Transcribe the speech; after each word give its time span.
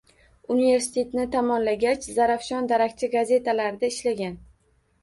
Universitetni 0.53 1.25
tamomlagach, 1.35 2.09
Zarafshon, 2.17 2.71
Darakchi 2.73 3.13
gazetalarida 3.17 3.93
ishlagan 3.97 4.39